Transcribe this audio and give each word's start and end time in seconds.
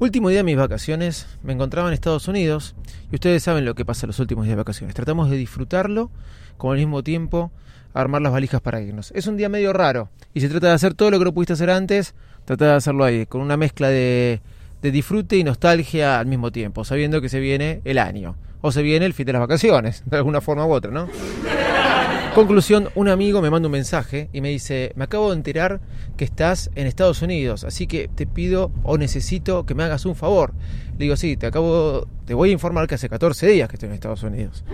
Último 0.00 0.30
día 0.30 0.38
de 0.38 0.44
mis 0.44 0.56
vacaciones, 0.56 1.26
me 1.42 1.52
encontraba 1.52 1.88
en 1.88 1.92
Estados 1.92 2.26
Unidos 2.26 2.74
y 3.12 3.16
ustedes 3.16 3.42
saben 3.42 3.66
lo 3.66 3.74
que 3.74 3.84
pasa 3.84 4.06
los 4.06 4.18
últimos 4.18 4.46
días 4.46 4.54
de 4.54 4.62
vacaciones. 4.62 4.94
Tratamos 4.94 5.28
de 5.28 5.36
disfrutarlo, 5.36 6.10
como 6.56 6.72
al 6.72 6.78
mismo 6.78 7.02
tiempo 7.02 7.52
armar 7.92 8.22
las 8.22 8.32
valijas 8.32 8.62
para 8.62 8.80
irnos. 8.80 9.12
Es 9.14 9.26
un 9.26 9.36
día 9.36 9.50
medio 9.50 9.74
raro 9.74 10.08
y 10.32 10.40
se 10.40 10.48
trata 10.48 10.68
de 10.68 10.72
hacer 10.72 10.94
todo 10.94 11.10
lo 11.10 11.18
que 11.18 11.26
no 11.26 11.34
pudiste 11.34 11.52
hacer 11.52 11.68
antes, 11.68 12.14
trata 12.46 12.64
de 12.64 12.72
hacerlo 12.72 13.04
ahí, 13.04 13.26
con 13.26 13.42
una 13.42 13.58
mezcla 13.58 13.88
de, 13.88 14.40
de 14.80 14.90
disfrute 14.90 15.36
y 15.36 15.44
nostalgia 15.44 16.18
al 16.18 16.24
mismo 16.24 16.50
tiempo, 16.50 16.82
sabiendo 16.82 17.20
que 17.20 17.28
se 17.28 17.38
viene 17.38 17.82
el 17.84 17.98
año 17.98 18.36
o 18.62 18.72
se 18.72 18.80
viene 18.80 19.04
el 19.04 19.12
fin 19.12 19.26
de 19.26 19.34
las 19.34 19.40
vacaciones, 19.40 20.02
de 20.06 20.16
alguna 20.16 20.40
forma 20.40 20.64
u 20.64 20.72
otra, 20.72 20.90
¿no? 20.90 21.08
Conclusión, 22.34 22.90
un 22.94 23.08
amigo 23.08 23.42
me 23.42 23.50
manda 23.50 23.66
un 23.66 23.72
mensaje 23.72 24.30
y 24.32 24.40
me 24.40 24.50
dice, 24.50 24.92
me 24.94 25.02
acabo 25.02 25.30
de 25.30 25.36
enterar 25.36 25.80
que 26.16 26.24
estás 26.24 26.70
en 26.76 26.86
Estados 26.86 27.22
Unidos, 27.22 27.64
así 27.64 27.88
que 27.88 28.06
te 28.06 28.24
pido 28.24 28.70
o 28.84 28.96
necesito 28.96 29.66
que 29.66 29.74
me 29.74 29.82
hagas 29.82 30.06
un 30.06 30.14
favor. 30.14 30.52
Le 30.92 31.06
digo, 31.06 31.16
sí, 31.16 31.36
te 31.36 31.46
acabo, 31.46 32.06
te 32.26 32.34
voy 32.34 32.50
a 32.50 32.52
informar 32.52 32.86
que 32.86 32.94
hace 32.94 33.08
14 33.08 33.48
días 33.48 33.68
que 33.68 33.74
estoy 33.74 33.88
en 33.88 33.94
Estados 33.94 34.22
Unidos. 34.22 34.64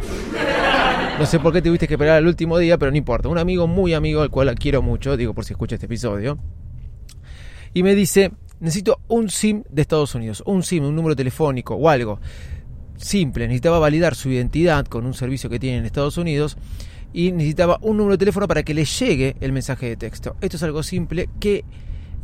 No 1.18 1.24
sé 1.24 1.40
por 1.40 1.54
qué 1.54 1.62
tuviste 1.62 1.88
que 1.88 1.94
esperar 1.94 2.18
el 2.18 2.26
último 2.26 2.58
día, 2.58 2.76
pero 2.76 2.90
no 2.90 2.98
importa. 2.98 3.30
Un 3.30 3.38
amigo 3.38 3.66
muy 3.66 3.94
amigo, 3.94 4.20
al 4.20 4.30
cual 4.30 4.54
quiero 4.54 4.82
mucho, 4.82 5.16
digo 5.16 5.32
por 5.32 5.46
si 5.46 5.54
escucha 5.54 5.76
este 5.76 5.86
episodio, 5.86 6.38
y 7.72 7.82
me 7.82 7.94
dice, 7.94 8.32
necesito 8.60 9.00
un 9.08 9.30
SIM 9.30 9.62
de 9.70 9.80
Estados 9.80 10.14
Unidos, 10.14 10.42
un 10.44 10.62
SIM, 10.62 10.84
un 10.84 10.94
número 10.94 11.16
telefónico 11.16 11.74
o 11.74 11.88
algo 11.88 12.20
simple. 12.96 13.46
Necesitaba 13.46 13.78
validar 13.78 14.14
su 14.14 14.28
identidad 14.30 14.86
con 14.86 15.06
un 15.06 15.14
servicio 15.14 15.48
que 15.48 15.58
tiene 15.58 15.78
en 15.78 15.86
Estados 15.86 16.18
Unidos 16.18 16.56
y 17.12 17.32
necesitaba 17.32 17.78
un 17.82 17.96
número 17.96 18.12
de 18.14 18.18
teléfono 18.18 18.48
para 18.48 18.62
que 18.62 18.74
le 18.74 18.84
llegue 18.84 19.36
el 19.40 19.52
mensaje 19.52 19.86
de 19.86 19.96
texto. 19.96 20.36
Esto 20.40 20.56
es 20.56 20.62
algo 20.62 20.82
simple 20.82 21.28
que 21.40 21.64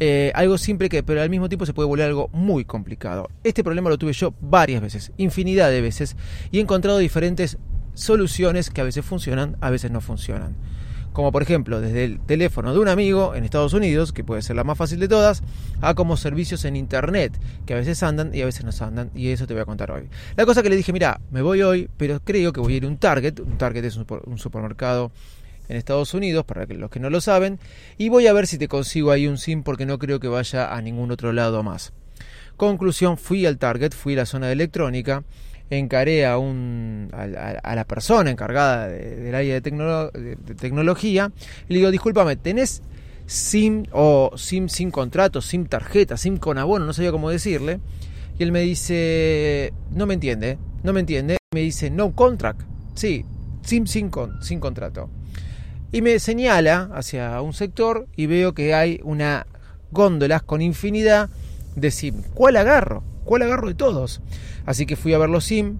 eh, 0.00 0.32
algo 0.34 0.58
simple 0.58 0.88
que 0.88 1.02
pero 1.02 1.22
al 1.22 1.30
mismo 1.30 1.48
tiempo 1.48 1.64
se 1.64 1.72
puede 1.72 1.88
volver 1.88 2.06
algo 2.06 2.28
muy 2.32 2.64
complicado. 2.64 3.28
Este 3.44 3.62
problema 3.62 3.90
lo 3.90 3.98
tuve 3.98 4.12
yo 4.12 4.34
varias 4.40 4.82
veces, 4.82 5.12
infinidad 5.16 5.70
de 5.70 5.80
veces, 5.80 6.16
y 6.50 6.58
he 6.58 6.60
encontrado 6.60 6.98
diferentes 6.98 7.58
soluciones 7.94 8.70
que 8.70 8.80
a 8.80 8.84
veces 8.84 9.04
funcionan, 9.04 9.56
a 9.60 9.70
veces 9.70 9.90
no 9.90 10.00
funcionan 10.00 10.56
como 11.12 11.32
por 11.32 11.42
ejemplo 11.42 11.80
desde 11.80 12.04
el 12.04 12.20
teléfono 12.20 12.72
de 12.72 12.78
un 12.78 12.88
amigo 12.88 13.34
en 13.34 13.44
Estados 13.44 13.72
Unidos, 13.72 14.12
que 14.12 14.24
puede 14.24 14.42
ser 14.42 14.56
la 14.56 14.64
más 14.64 14.78
fácil 14.78 14.98
de 15.00 15.08
todas, 15.08 15.42
a 15.80 15.94
como 15.94 16.16
servicios 16.16 16.64
en 16.64 16.76
Internet, 16.76 17.38
que 17.66 17.74
a 17.74 17.76
veces 17.76 18.02
andan 18.02 18.34
y 18.34 18.42
a 18.42 18.46
veces 18.46 18.64
no 18.64 18.86
andan, 18.86 19.10
y 19.14 19.28
eso 19.28 19.46
te 19.46 19.54
voy 19.54 19.62
a 19.62 19.66
contar 19.66 19.90
hoy. 19.90 20.08
La 20.36 20.46
cosa 20.46 20.62
que 20.62 20.70
le 20.70 20.76
dije, 20.76 20.92
mira, 20.92 21.20
me 21.30 21.42
voy 21.42 21.62
hoy, 21.62 21.88
pero 21.96 22.20
creo 22.20 22.52
que 22.52 22.60
voy 22.60 22.74
a 22.74 22.76
ir 22.78 22.84
a 22.84 22.88
un 22.88 22.96
Target, 22.96 23.40
un 23.40 23.58
Target 23.58 23.84
es 23.84 23.96
un 23.96 24.38
supermercado 24.38 25.12
en 25.68 25.76
Estados 25.76 26.14
Unidos, 26.14 26.44
para 26.44 26.66
los 26.66 26.90
que 26.90 27.00
no 27.00 27.10
lo 27.10 27.20
saben, 27.20 27.58
y 27.98 28.08
voy 28.08 28.26
a 28.26 28.32
ver 28.32 28.46
si 28.46 28.58
te 28.58 28.68
consigo 28.68 29.10
ahí 29.10 29.26
un 29.26 29.38
SIM 29.38 29.62
porque 29.62 29.86
no 29.86 29.98
creo 29.98 30.20
que 30.20 30.28
vaya 30.28 30.74
a 30.74 30.80
ningún 30.82 31.10
otro 31.10 31.32
lado 31.32 31.62
más. 31.62 31.92
Conclusión, 32.56 33.16
fui 33.16 33.46
al 33.46 33.58
Target, 33.58 33.92
fui 33.92 34.14
a 34.14 34.18
la 34.18 34.26
zona 34.26 34.46
de 34.46 34.52
electrónica, 34.52 35.24
encaré 35.78 36.26
a, 36.26 36.38
un, 36.38 37.08
a, 37.12 37.74
la 37.74 37.84
persona 37.84 38.30
encargada 38.30 38.88
del 38.88 39.34
área 39.34 39.60
de, 39.60 40.36
tecnología 40.58 41.32
y 41.68 41.72
le 41.72 41.78
digo, 41.78 41.90
discúlpame, 41.90 42.36
¿tenés 42.36 42.82
SIM 43.26 43.84
o 43.92 44.32
SIM 44.36 44.68
sin 44.68 44.90
contrato, 44.90 45.40
SIM 45.40 45.66
tarjeta, 45.66 46.16
SIM 46.16 46.36
con 46.36 46.58
abono? 46.58 46.84
No 46.84 46.92
sabía 46.92 47.12
cómo 47.12 47.30
decirle. 47.30 47.80
Y 48.38 48.42
él 48.42 48.52
me 48.52 48.60
dice, 48.60 49.72
no 49.90 50.06
me 50.06 50.14
entiende, 50.14 50.58
no 50.82 50.92
me 50.92 51.00
entiende. 51.00 51.38
Me 51.54 51.60
dice, 51.60 51.90
no 51.90 52.12
contract. 52.12 52.62
Sí, 52.94 53.24
SIM 53.62 53.86
sin, 53.86 54.10
con, 54.10 54.42
sin 54.42 54.60
contrato. 54.60 55.10
Y 55.92 56.00
me 56.00 56.18
señala 56.18 56.90
hacia 56.94 57.40
un 57.42 57.52
sector 57.52 58.06
y 58.16 58.26
veo 58.26 58.54
que 58.54 58.74
hay 58.74 59.00
una 59.04 59.46
góndolas 59.90 60.42
con 60.42 60.62
infinidad 60.62 61.28
de 61.76 61.90
SIM. 61.90 62.22
¿Cuál 62.34 62.56
agarro? 62.56 63.04
¿Cuál 63.24 63.42
agarro 63.42 63.68
de 63.68 63.74
todos? 63.74 64.20
Así 64.66 64.86
que 64.86 64.96
fui 64.96 65.14
a 65.14 65.18
ver 65.18 65.30
los 65.30 65.44
SIM. 65.44 65.78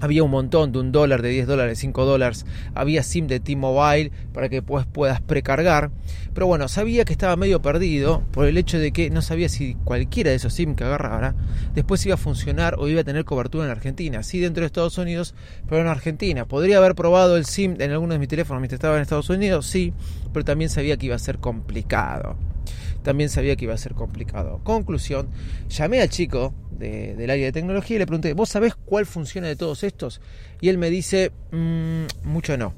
Había 0.00 0.24
un 0.24 0.30
montón 0.32 0.72
de 0.72 0.80
un 0.80 0.90
dólar, 0.90 1.22
de 1.22 1.28
10 1.28 1.46
dólares, 1.46 1.78
5 1.78 2.04
dólares. 2.04 2.44
Había 2.74 3.04
SIM 3.04 3.28
de 3.28 3.38
T-Mobile 3.38 4.10
para 4.32 4.48
que 4.48 4.60
pues 4.60 4.86
puedas 4.86 5.20
precargar. 5.20 5.92
Pero 6.34 6.48
bueno, 6.48 6.66
sabía 6.66 7.04
que 7.04 7.12
estaba 7.12 7.36
medio 7.36 7.62
perdido 7.62 8.24
por 8.32 8.46
el 8.46 8.58
hecho 8.58 8.78
de 8.78 8.90
que 8.90 9.08
no 9.08 9.22
sabía 9.22 9.48
si 9.48 9.76
cualquiera 9.84 10.30
de 10.30 10.36
esos 10.36 10.52
SIM 10.52 10.74
que 10.74 10.82
agarrara 10.82 11.36
después 11.74 12.04
iba 12.06 12.14
a 12.14 12.18
funcionar 12.18 12.74
o 12.78 12.88
iba 12.88 13.02
a 13.02 13.04
tener 13.04 13.24
cobertura 13.24 13.66
en 13.66 13.70
Argentina. 13.70 14.24
Sí, 14.24 14.40
dentro 14.40 14.62
de 14.62 14.66
Estados 14.66 14.98
Unidos, 14.98 15.34
pero 15.68 15.80
en 15.80 15.86
Argentina. 15.86 16.44
¿Podría 16.44 16.78
haber 16.78 16.96
probado 16.96 17.36
el 17.36 17.46
SIM 17.46 17.76
en 17.78 17.92
alguno 17.92 18.14
de 18.14 18.18
mis 18.18 18.28
teléfonos 18.28 18.60
mientras 18.60 18.78
estaba 18.78 18.96
en 18.96 19.02
Estados 19.02 19.30
Unidos? 19.30 19.66
Sí, 19.66 19.94
pero 20.32 20.44
también 20.44 20.70
sabía 20.70 20.96
que 20.96 21.06
iba 21.06 21.14
a 21.14 21.20
ser 21.20 21.38
complicado 21.38 22.36
también 23.04 23.28
sabía 23.28 23.54
que 23.54 23.66
iba 23.66 23.74
a 23.74 23.78
ser 23.78 23.94
complicado. 23.94 24.60
Conclusión, 24.64 25.28
llamé 25.68 26.00
al 26.00 26.08
chico 26.08 26.52
del 26.72 27.30
área 27.30 27.44
de 27.44 27.52
tecnología 27.52 27.96
y 27.96 27.98
le 28.00 28.06
pregunté, 28.06 28.32
¿vos 28.32 28.48
sabés 28.48 28.74
cuál 28.74 29.06
funciona 29.06 29.46
de 29.46 29.54
todos 29.54 29.84
estos? 29.84 30.20
Y 30.60 30.70
él 30.70 30.78
me 30.78 30.90
dice, 30.90 31.30
mm, 31.52 32.06
mucho 32.24 32.56
no. 32.56 32.74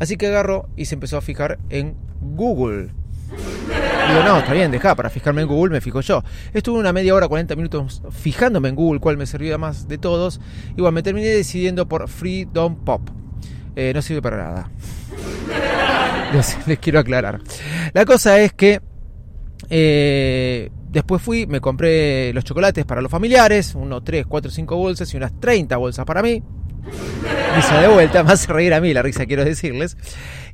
Así 0.00 0.16
que 0.16 0.26
agarro 0.26 0.68
y 0.76 0.86
se 0.86 0.94
empezó 0.94 1.18
a 1.18 1.20
fijar 1.20 1.58
en 1.68 1.94
Google. 2.20 2.88
Digo, 4.08 4.22
no, 4.24 4.38
está 4.38 4.54
bien, 4.54 4.70
deja, 4.70 4.94
para 4.94 5.10
fijarme 5.10 5.42
en 5.42 5.48
Google 5.48 5.72
me 5.72 5.80
fijo 5.80 6.00
yo. 6.00 6.24
Estuve 6.54 6.78
una 6.78 6.92
media 6.92 7.14
hora, 7.14 7.28
40 7.28 7.54
minutos 7.54 8.02
fijándome 8.10 8.70
en 8.70 8.76
Google, 8.76 9.00
cuál 9.00 9.18
me 9.18 9.26
servía 9.26 9.58
más 9.58 9.88
de 9.88 9.98
todos. 9.98 10.40
Igual 10.76 10.94
me 10.94 11.02
terminé 11.02 11.28
decidiendo 11.28 11.86
por 11.86 12.08
Freedom 12.08 12.76
Pop. 12.84 13.10
Eh, 13.74 13.92
no 13.94 14.00
sirve 14.00 14.22
para 14.22 14.38
nada. 14.38 14.70
les 16.66 16.78
quiero 16.78 16.98
aclarar. 16.98 17.40
La 17.92 18.06
cosa 18.06 18.40
es 18.40 18.54
que 18.54 18.80
eh, 19.68 20.70
después 20.90 21.20
fui, 21.22 21.46
me 21.46 21.60
compré 21.60 22.32
los 22.32 22.44
chocolates 22.44 22.84
para 22.84 23.00
los 23.00 23.10
familiares, 23.10 23.74
unos 23.74 24.04
3, 24.04 24.26
4, 24.26 24.50
5 24.50 24.76
bolsas 24.76 25.12
y 25.12 25.16
unas 25.16 25.38
30 25.40 25.76
bolsas 25.76 26.04
para 26.04 26.22
mí. 26.22 26.42
Risa 27.54 27.80
de 27.80 27.88
vuelta, 27.88 28.22
más 28.24 28.46
reír 28.48 28.74
a 28.74 28.80
mí 28.80 28.92
la 28.92 29.02
risa, 29.02 29.26
quiero 29.26 29.44
decirles. 29.44 29.96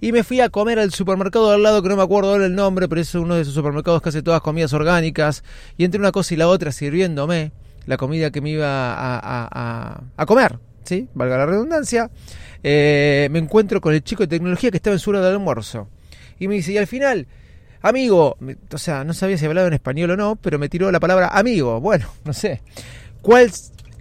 Y 0.00 0.12
me 0.12 0.24
fui 0.24 0.40
a 0.40 0.48
comer 0.48 0.78
al 0.78 0.92
supermercado 0.92 1.50
al 1.50 1.62
lado, 1.62 1.82
que 1.82 1.88
no 1.88 1.96
me 1.96 2.02
acuerdo 2.02 2.30
ahora 2.30 2.46
el 2.46 2.54
nombre, 2.54 2.88
pero 2.88 3.00
es 3.00 3.14
uno 3.14 3.34
de 3.34 3.42
esos 3.42 3.54
supermercados 3.54 4.02
que 4.02 4.08
hace 4.08 4.22
todas 4.22 4.40
comidas 4.40 4.72
orgánicas. 4.72 5.44
Y 5.76 5.84
entre 5.84 6.00
una 6.00 6.12
cosa 6.12 6.34
y 6.34 6.36
la 6.36 6.48
otra, 6.48 6.72
sirviéndome 6.72 7.52
la 7.86 7.96
comida 7.96 8.30
que 8.30 8.40
me 8.40 8.50
iba 8.50 8.66
a, 8.66 10.26
comer, 10.26 10.58
¿sí? 10.84 11.08
Valga 11.14 11.38
la 11.38 11.46
redundancia. 11.46 12.10
Eh, 12.62 13.28
me 13.30 13.38
encuentro 13.38 13.80
con 13.80 13.92
el 13.94 14.02
chico 14.02 14.22
de 14.22 14.28
tecnología 14.28 14.70
que 14.70 14.76
estaba 14.76 14.94
en 14.94 15.00
su 15.00 15.10
hora 15.10 15.20
de 15.20 15.28
almuerzo. 15.28 15.88
Y 16.38 16.48
me 16.48 16.54
dice, 16.54 16.72
y 16.72 16.78
al 16.78 16.86
final, 16.86 17.26
Amigo, 17.82 18.36
o 18.72 18.78
sea, 18.78 19.02
no 19.02 19.12
sabía 19.12 19.36
si 19.36 19.46
hablaba 19.46 19.66
en 19.66 19.74
español 19.74 20.12
o 20.12 20.16
no, 20.16 20.36
pero 20.36 20.58
me 20.58 20.68
tiró 20.68 20.90
la 20.92 21.00
palabra 21.00 21.28
amigo. 21.28 21.80
Bueno, 21.80 22.06
no 22.24 22.32
sé. 22.32 22.62
¿Cuál, 23.20 23.50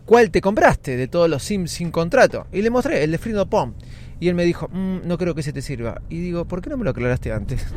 cuál 0.06 0.30
te 0.30 0.40
compraste 0.40 0.98
de 0.98 1.08
todos 1.08 1.30
los 1.30 1.44
Sims 1.44 1.72
sin 1.72 1.92
contrato? 1.92 2.48
Y 2.52 2.62
le 2.62 2.70
mostré 2.70 3.04
el 3.04 3.12
de 3.12 3.18
Freedom 3.18 3.50
Pom. 3.50 3.74
Y 4.20 4.30
él 4.30 4.36
me 4.36 4.46
dijo, 4.46 4.70
mm, 4.72 5.00
no 5.06 5.18
creo 5.18 5.34
que 5.34 5.42
se 5.42 5.52
te 5.52 5.64
sirva. 5.64 6.00
Y 6.10 6.20
digo, 6.20 6.46
¿por 6.46 6.62
qué 6.62 6.70
no 6.70 6.78
me 6.78 6.84
lo 6.84 6.92
aclaraste 6.92 7.32
antes? 7.32 7.66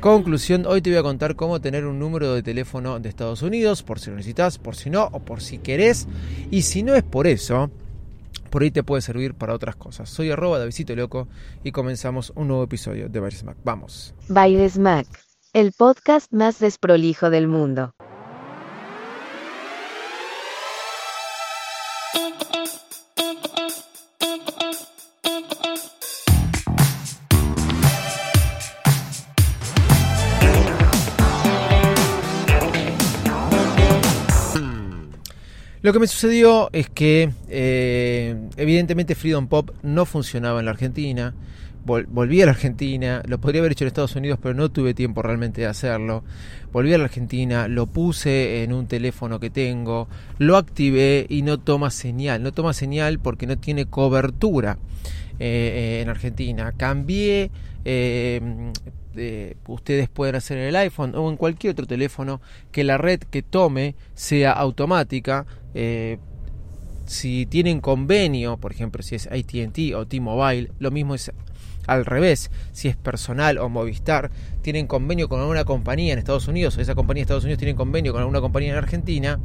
Conclusión, 0.00 0.64
hoy 0.66 0.80
te 0.80 0.90
voy 0.90 0.98
a 0.98 1.02
contar 1.02 1.36
cómo 1.36 1.60
tener 1.60 1.84
un 1.84 1.98
número 1.98 2.32
de 2.32 2.42
teléfono 2.42 3.00
de 3.00 3.08
Estados 3.08 3.42
Unidos, 3.42 3.82
por 3.82 3.98
si 3.98 4.08
lo 4.08 4.16
necesitas, 4.16 4.56
por 4.58 4.76
si 4.76 4.88
no, 4.88 5.08
o 5.12 5.20
por 5.20 5.42
si 5.42 5.58
querés. 5.58 6.06
Y 6.50 6.62
si 6.62 6.82
no 6.82 6.94
es 6.94 7.02
por 7.02 7.26
eso, 7.26 7.70
por 8.50 8.62
ahí 8.62 8.70
te 8.70 8.82
puede 8.82 9.02
servir 9.02 9.34
para 9.34 9.54
otras 9.54 9.76
cosas. 9.76 10.08
Soy 10.08 10.30
arroba 10.30 10.58
Davidito 10.58 10.94
Loco 10.94 11.28
y 11.64 11.72
comenzamos 11.72 12.32
un 12.34 12.48
nuevo 12.48 12.64
episodio 12.64 13.08
de 13.08 13.20
Baires 13.20 13.44
Mac. 13.44 13.56
Vamos. 13.64 14.14
Baires 14.28 14.78
Mac, 14.78 15.06
el 15.52 15.72
podcast 15.72 16.32
más 16.32 16.58
desprolijo 16.58 17.30
del 17.30 17.48
mundo. 17.48 17.94
Lo 35.86 35.92
que 35.92 36.00
me 36.00 36.08
sucedió 36.08 36.68
es 36.72 36.90
que 36.90 37.30
eh, 37.48 38.34
evidentemente 38.56 39.14
Freedom 39.14 39.46
Pop 39.46 39.70
no 39.84 40.04
funcionaba 40.04 40.58
en 40.58 40.64
la 40.64 40.72
Argentina 40.72 41.32
volví 41.84 42.42
a 42.42 42.46
la 42.46 42.50
Argentina, 42.50 43.22
lo 43.28 43.38
podría 43.38 43.60
haber 43.60 43.70
hecho 43.70 43.84
en 43.84 43.86
Estados 43.86 44.16
Unidos, 44.16 44.40
pero 44.42 44.54
no 44.54 44.68
tuve 44.70 44.94
tiempo 44.94 45.22
realmente 45.22 45.60
de 45.60 45.68
hacerlo. 45.68 46.24
Volví 46.72 46.92
a 46.92 46.98
la 46.98 47.04
Argentina, 47.04 47.68
lo 47.68 47.86
puse 47.86 48.64
en 48.64 48.72
un 48.72 48.88
teléfono 48.88 49.38
que 49.38 49.50
tengo, 49.50 50.08
lo 50.38 50.56
activé 50.56 51.24
y 51.28 51.42
no 51.42 51.60
toma 51.60 51.90
señal. 51.90 52.42
No 52.42 52.50
toma 52.50 52.72
señal 52.72 53.20
porque 53.20 53.46
no 53.46 53.56
tiene 53.56 53.86
cobertura 53.86 54.78
eh, 55.38 56.00
en 56.02 56.08
Argentina. 56.08 56.72
Cambié. 56.76 57.52
Eh, 57.84 58.72
ustedes 59.66 60.08
pueden 60.08 60.36
hacer 60.36 60.58
en 60.58 60.68
el 60.68 60.76
iPhone 60.76 61.14
o 61.14 61.30
en 61.30 61.36
cualquier 61.36 61.72
otro 61.72 61.86
teléfono 61.86 62.40
que 62.72 62.84
la 62.84 62.98
red 62.98 63.20
que 63.20 63.42
tome 63.42 63.94
sea 64.14 64.52
automática. 64.52 65.46
Eh, 65.74 66.18
si 67.06 67.46
tienen 67.46 67.80
convenio, 67.80 68.56
por 68.56 68.72
ejemplo, 68.72 69.02
si 69.02 69.14
es 69.14 69.26
ATT 69.28 69.94
o 69.94 70.06
T-Mobile, 70.06 70.72
lo 70.78 70.90
mismo 70.90 71.14
es 71.14 71.32
al 71.86 72.04
revés, 72.04 72.50
si 72.72 72.88
es 72.88 72.96
personal 72.96 73.58
o 73.58 73.68
Movistar, 73.68 74.30
tienen 74.62 74.86
convenio 74.86 75.28
con 75.28 75.40
alguna 75.40 75.64
compañía 75.64 76.12
en 76.12 76.18
Estados 76.18 76.48
Unidos 76.48 76.76
o 76.76 76.80
esa 76.80 76.94
compañía 76.94 77.20
en 77.20 77.26
Estados 77.26 77.44
Unidos 77.44 77.58
tiene 77.58 77.76
convenio 77.76 78.12
con 78.12 78.22
alguna 78.22 78.40
compañía 78.40 78.72
en 78.72 78.78
Argentina, 78.78 79.38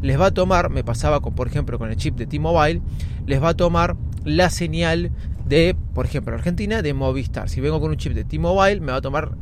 les 0.00 0.18
va 0.18 0.26
a 0.26 0.30
tomar, 0.30 0.70
me 0.70 0.84
pasaba 0.84 1.20
con, 1.20 1.34
por 1.34 1.48
ejemplo 1.48 1.78
con 1.78 1.90
el 1.90 1.96
chip 1.96 2.16
de 2.16 2.26
T-Mobile, 2.26 2.80
les 3.26 3.42
va 3.42 3.50
a 3.50 3.54
tomar 3.54 3.96
la 4.24 4.50
señal 4.50 5.10
de, 5.48 5.76
por 5.94 6.06
ejemplo, 6.06 6.32
en 6.32 6.38
Argentina, 6.38 6.82
de 6.82 6.94
Movistar. 6.94 7.48
Si 7.48 7.60
vengo 7.60 7.80
con 7.80 7.90
un 7.90 7.96
chip 7.96 8.12
de 8.12 8.24
T-Mobile, 8.24 8.80
me 8.80 8.92
va 8.92 8.98
a 8.98 9.02
tomar 9.02 9.32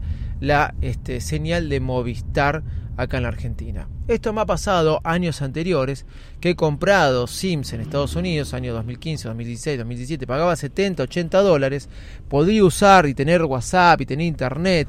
la 0.41 0.75
este, 0.81 1.21
señal 1.21 1.69
de 1.69 1.81
Movistar 1.81 2.63
acá 2.97 3.19
en 3.19 3.25
la 3.25 3.29
Argentina. 3.29 3.89
Esto 4.09 4.33
me 4.33 4.41
ha 4.41 4.47
pasado 4.47 5.01
años 5.05 5.43
anteriores 5.43 6.07
que 6.41 6.51
he 6.51 6.57
comprado 6.57 7.27
Sims 7.27 7.73
en 7.73 7.81
Estados 7.81 8.17
Unidos, 8.17 8.55
año 8.55 8.73
2015, 8.73 9.29
2016, 9.29 9.79
2017, 9.79 10.27
pagaba 10.27 10.57
70, 10.57 11.03
80 11.03 11.43
dólares, 11.43 11.89
podía 12.29 12.65
usar 12.65 13.07
y 13.07 13.15
tener 13.15 13.43
WhatsApp 13.43 14.01
y 14.01 14.07
tener 14.07 14.27
internet 14.27 14.89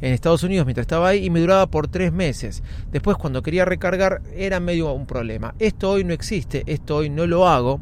en 0.00 0.12
Estados 0.12 0.42
Unidos 0.44 0.66
mientras 0.66 0.84
estaba 0.84 1.08
ahí 1.08 1.24
y 1.24 1.30
me 1.30 1.40
duraba 1.40 1.66
por 1.66 1.88
tres 1.88 2.12
meses. 2.12 2.62
Después 2.92 3.16
cuando 3.16 3.42
quería 3.42 3.64
recargar 3.64 4.22
era 4.36 4.60
medio 4.60 4.92
un 4.92 5.06
problema. 5.06 5.54
Esto 5.58 5.90
hoy 5.90 6.04
no 6.04 6.12
existe, 6.12 6.62
esto 6.66 6.96
hoy 6.96 7.10
no 7.10 7.26
lo 7.26 7.48
hago, 7.48 7.80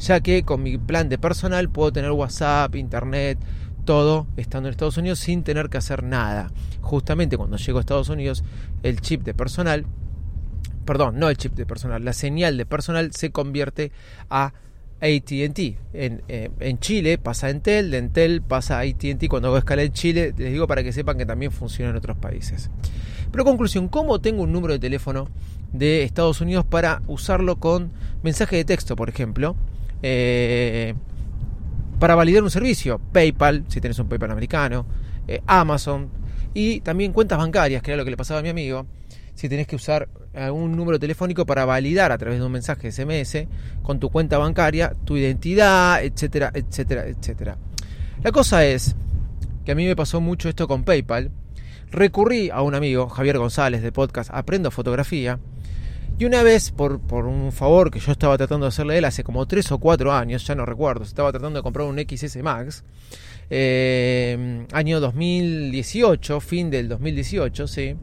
ya 0.00 0.20
que 0.20 0.42
con 0.42 0.62
mi 0.62 0.78
plan 0.78 1.08
de 1.08 1.18
personal 1.18 1.68
puedo 1.68 1.92
tener 1.92 2.10
WhatsApp, 2.10 2.74
internet, 2.74 3.38
todo 3.84 4.26
estando 4.36 4.68
en 4.68 4.72
Estados 4.72 4.96
Unidos 4.96 5.18
sin 5.18 5.42
tener 5.42 5.68
que 5.68 5.78
hacer 5.78 6.02
nada. 6.02 6.50
Justamente 6.80 7.36
cuando 7.36 7.56
llego 7.56 7.78
a 7.78 7.80
Estados 7.80 8.08
Unidos, 8.08 8.42
el 8.82 9.00
chip 9.00 9.22
de 9.22 9.34
personal, 9.34 9.84
perdón, 10.84 11.18
no 11.18 11.28
el 11.28 11.36
chip 11.36 11.54
de 11.54 11.66
personal, 11.66 12.04
la 12.04 12.12
señal 12.12 12.56
de 12.56 12.66
personal 12.66 13.12
se 13.12 13.30
convierte 13.30 13.92
a 14.30 14.54
ATT. 15.00 15.58
En, 15.92 16.22
eh, 16.28 16.50
en, 16.60 16.78
Chile 16.78 17.18
pasa 17.18 17.48
a 17.48 17.50
Entel, 17.50 17.90
de 17.90 17.98
Entel 17.98 18.42
pasa 18.42 18.78
a 18.78 18.82
ATT. 18.82 19.28
Cuando 19.28 19.48
hago 19.48 19.58
escala 19.58 19.82
en 19.82 19.92
Chile, 19.92 20.34
les 20.36 20.52
digo 20.52 20.66
para 20.66 20.82
que 20.82 20.92
sepan 20.92 21.18
que 21.18 21.26
también 21.26 21.52
funciona 21.52 21.90
en 21.90 21.96
otros 21.96 22.16
países. 22.16 22.70
Pero 23.30 23.44
conclusión, 23.44 23.88
¿cómo 23.88 24.20
tengo 24.20 24.42
un 24.42 24.52
número 24.52 24.72
de 24.74 24.78
teléfono 24.78 25.28
de 25.72 26.02
Estados 26.02 26.40
Unidos 26.40 26.64
para 26.64 27.02
usarlo 27.06 27.56
con 27.56 27.92
mensaje 28.22 28.56
de 28.56 28.64
texto, 28.64 28.96
por 28.96 29.08
ejemplo? 29.08 29.56
Eh, 30.02 30.94
para 31.98 32.14
validar 32.14 32.42
un 32.42 32.50
servicio. 32.50 33.00
PayPal, 33.12 33.64
si 33.68 33.80
tenés 33.80 33.98
un 33.98 34.08
PayPal 34.08 34.30
americano, 34.30 34.86
eh, 35.28 35.42
Amazon 35.46 36.08
y 36.54 36.80
también 36.80 37.12
cuentas 37.12 37.38
bancarias, 37.38 37.82
que 37.82 37.90
era 37.90 37.98
lo 37.98 38.04
que 38.04 38.10
le 38.10 38.16
pasaba 38.16 38.40
a 38.40 38.42
mi 38.42 38.48
amigo. 38.48 38.86
Si 39.34 39.48
tenés 39.48 39.66
que 39.66 39.76
usar 39.76 40.08
un 40.52 40.76
número 40.76 40.98
telefónico 40.98 41.44
para 41.44 41.64
validar 41.64 42.12
a 42.12 42.18
través 42.18 42.38
de 42.38 42.46
un 42.46 42.52
mensaje 42.52 42.92
SMS 42.92 43.48
con 43.82 43.98
tu 43.98 44.10
cuenta 44.10 44.38
bancaria, 44.38 44.92
tu 45.04 45.16
identidad, 45.16 46.04
etcétera, 46.04 46.52
etcétera, 46.54 47.06
etcétera. 47.06 47.56
La 48.22 48.32
cosa 48.32 48.64
es 48.66 48.94
que 49.64 49.72
a 49.72 49.74
mí 49.74 49.86
me 49.86 49.96
pasó 49.96 50.20
mucho 50.20 50.48
esto 50.48 50.68
con 50.68 50.84
PayPal. 50.84 51.30
Recurrí 51.90 52.50
a 52.50 52.62
un 52.62 52.74
amigo, 52.74 53.08
Javier 53.08 53.38
González, 53.38 53.82
de 53.82 53.92
podcast 53.92 54.30
Aprendo 54.32 54.70
Fotografía, 54.70 55.38
y 56.20 56.26
una 56.26 56.42
vez, 56.42 56.70
por, 56.70 57.00
por, 57.00 57.24
un 57.24 57.50
favor 57.50 57.90
que 57.90 57.98
yo 57.98 58.12
estaba 58.12 58.36
tratando 58.36 58.66
de 58.66 58.68
hacerle 58.68 58.98
él 58.98 59.06
hace 59.06 59.24
como 59.24 59.46
3 59.46 59.72
o 59.72 59.78
4 59.78 60.12
años, 60.12 60.46
ya 60.46 60.54
no 60.54 60.66
recuerdo, 60.66 61.02
estaba 61.02 61.32
tratando 61.32 61.58
de 61.58 61.62
comprar 61.62 61.86
un 61.86 61.98
XS 61.98 62.36
Max, 62.42 62.84
eh, 63.48 64.66
año 64.70 65.00
2018, 65.00 66.40
fin 66.40 66.68
del 66.68 66.90
2018, 66.90 67.66
sí. 67.66 67.96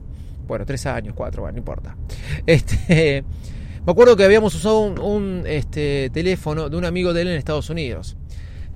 Bueno, 0.48 0.66
3 0.66 0.86
años, 0.88 1.14
4, 1.16 1.44
bueno, 1.44 1.54
no 1.54 1.60
importa. 1.60 1.96
Este, 2.48 3.24
me 3.86 3.92
acuerdo 3.92 4.18
que 4.18 4.24
habíamos 4.24 4.56
usado 4.56 4.80
un, 4.80 5.44
este, 5.46 6.10
teléfono 6.12 6.70
de 6.70 6.76
un 6.76 6.86
amigo 6.86 7.14
de 7.14 7.22
él 7.22 7.28
en 7.28 7.38
Estados 7.38 7.70
Unidos. 7.70 8.18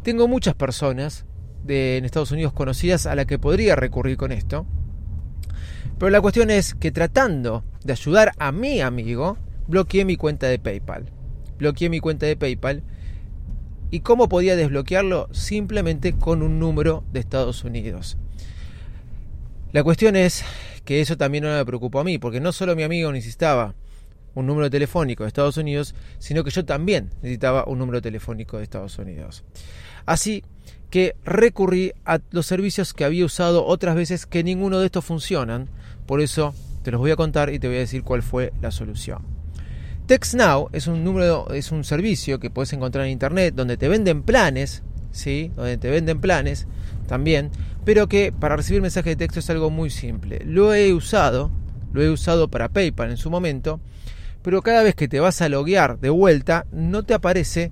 Tengo 0.03 0.27
muchas 0.27 0.53
personas 0.53 1.25
de, 1.63 1.97
en 1.97 2.05
Estados 2.05 2.31
Unidos 2.31 2.53
conocidas 2.53 3.07
a 3.07 3.15
las 3.15 3.25
que 3.25 3.39
podría 3.39 3.75
recurrir 3.75 4.17
con 4.17 4.31
esto. 4.31 4.67
Pero 5.97 6.11
la 6.11 6.21
cuestión 6.21 6.51
es 6.51 6.75
que 6.75 6.91
tratando 6.91 7.63
de 7.83 7.93
ayudar 7.93 8.31
a 8.37 8.51
mi 8.51 8.81
amigo, 8.81 9.37
bloqueé 9.67 10.05
mi 10.05 10.17
cuenta 10.17 10.47
de 10.47 10.59
PayPal. 10.59 11.05
Bloqueé 11.57 11.89
mi 11.89 11.99
cuenta 11.99 12.25
de 12.25 12.35
PayPal. 12.35 12.83
¿Y 13.89 14.01
cómo 14.01 14.29
podía 14.29 14.55
desbloquearlo? 14.55 15.27
Simplemente 15.31 16.13
con 16.13 16.41
un 16.41 16.59
número 16.59 17.03
de 17.11 17.19
Estados 17.19 17.63
Unidos. 17.63 18.17
La 19.73 19.83
cuestión 19.83 20.15
es 20.15 20.43
que 20.85 21.01
eso 21.01 21.17
también 21.17 21.43
no 21.43 21.51
me 21.51 21.65
preocupó 21.65 21.99
a 21.99 22.03
mí, 22.03 22.17
porque 22.17 22.39
no 22.39 22.51
solo 22.51 22.75
mi 22.75 22.83
amigo 22.83 23.11
necesitaba 23.11 23.75
un 24.33 24.47
número 24.47 24.69
telefónico 24.69 25.23
de 25.23 25.27
Estados 25.27 25.57
Unidos, 25.57 25.93
sino 26.19 26.43
que 26.43 26.51
yo 26.51 26.65
también 26.65 27.09
necesitaba 27.21 27.65
un 27.65 27.79
número 27.79 28.01
telefónico 28.01 28.57
de 28.57 28.63
Estados 28.63 28.97
Unidos. 28.97 29.43
Así 30.05 30.43
que 30.89 31.15
recurrí 31.23 31.93
a 32.05 32.19
los 32.31 32.45
servicios 32.45 32.93
que 32.93 33.05
había 33.05 33.25
usado 33.25 33.65
otras 33.65 33.95
veces 33.95 34.25
que 34.25 34.43
ninguno 34.43 34.79
de 34.79 34.87
estos 34.87 35.05
funcionan 35.05 35.69
por 36.05 36.21
eso 36.21 36.53
te 36.83 36.91
los 36.91 36.99
voy 36.99 37.11
a 37.11 37.15
contar 37.15 37.53
y 37.53 37.59
te 37.59 37.67
voy 37.67 37.77
a 37.77 37.81
decir 37.81 38.03
cuál 38.03 38.23
fue 38.23 38.53
la 38.61 38.71
solución. 38.71 39.21
TextNow 40.07 40.69
es 40.73 40.87
un 40.87 41.03
número, 41.03 41.51
es 41.53 41.71
un 41.71 41.83
servicio 41.83 42.39
que 42.39 42.49
puedes 42.49 42.73
encontrar 42.73 43.05
en 43.05 43.11
internet 43.11 43.53
donde 43.55 43.77
te 43.77 43.87
venden 43.87 44.23
planes, 44.23 44.83
¿sí? 45.11 45.51
Donde 45.55 45.77
te 45.77 45.89
venden 45.89 46.19
planes 46.19 46.67
también, 47.07 47.51
pero 47.85 48.07
que 48.07 48.31
para 48.31 48.55
recibir 48.55 48.81
mensajes 48.81 49.11
de 49.11 49.15
texto 49.15 49.39
es 49.39 49.49
algo 49.49 49.69
muy 49.69 49.89
simple. 49.89 50.41
Lo 50.45 50.73
he 50.73 50.93
usado, 50.93 51.51
lo 51.93 52.01
he 52.01 52.09
usado 52.09 52.49
para 52.49 52.69
PayPal 52.69 53.11
en 53.11 53.17
su 53.17 53.29
momento, 53.29 53.79
pero 54.41 54.61
cada 54.61 54.83
vez 54.83 54.95
que 54.95 55.07
te 55.07 55.19
vas 55.19 55.41
a 55.41 55.49
loguear 55.49 55.99
de 55.99 56.09
vuelta 56.09 56.65
no 56.71 57.03
te 57.03 57.13
aparece 57.13 57.71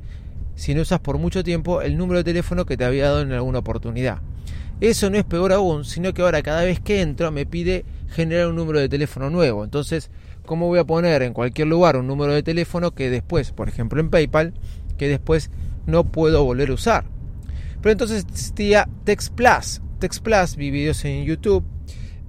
si 0.56 0.76
no 0.76 0.82
usas 0.82 1.00
por 1.00 1.18
mucho 1.18 1.44
tiempo 1.44 1.82
el 1.82 1.98
número 1.98 2.20
de 2.20 2.26
teléfono 2.26 2.66
que 2.66 2.78
te 2.78 2.86
había 2.86 3.06
dado 3.06 3.22
en 3.22 3.32
alguna 3.32 3.60
oportunidad. 3.60 4.20
Eso 4.82 5.10
no 5.10 5.18
es 5.18 5.26
peor 5.26 5.52
aún, 5.52 5.84
sino 5.84 6.14
que 6.14 6.22
ahora 6.22 6.42
cada 6.42 6.64
vez 6.64 6.80
que 6.80 7.02
entro 7.02 7.32
me 7.32 7.46
pide 7.46 7.86
generar 8.10 8.48
un 8.48 8.56
número 8.56 8.80
de 8.80 8.90
teléfono 8.90 9.30
nuevo. 9.30 9.64
Entonces, 9.64 10.12
¿cómo 10.46 10.68
voy 10.68 10.80
a 10.80 10.84
poner 10.84 11.22
en 11.22 11.34
cualquier 11.34 11.68
lugar 11.68 11.98
un 11.98 12.08
número 12.08 12.34
de 12.34 12.44
teléfono 12.44 12.92
que 12.92 13.10
después, 13.10 13.52
por 13.52 13.70
ejemplo 13.70 14.00
en 14.00 14.10
PayPal, 14.10 14.54
que 14.98 15.08
después 15.08 15.52
no 15.86 16.12
puedo 16.12 16.44
volver 16.44 16.70
a 16.70 16.74
usar? 16.74 17.06
Pero 17.82 17.92
entonces 17.92 18.26
existía 18.30 18.90
Text 19.06 19.34
Plus. 19.34 19.82
Text 20.00 20.24
Plus, 20.24 20.56
vi 20.56 20.72
videos 20.72 21.04
en 21.06 21.24
YouTube 21.26 21.64